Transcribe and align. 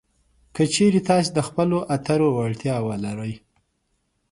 که 0.55 0.63
چېرې 0.73 1.01
تاسې 1.09 1.29
د 1.33 1.39
خبرو 1.47 1.79
اترو 1.95 2.27
وړتیا 2.37 2.75
ولرئ 2.87 3.33